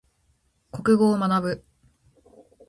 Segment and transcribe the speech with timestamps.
[0.71, 1.65] 国語を学ぶ。